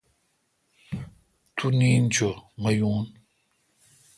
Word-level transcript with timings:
تو 1.55 1.65
نیند 1.77 2.07
چو 2.15 2.29
مہ 2.61 2.69
یون۔ 2.77 3.05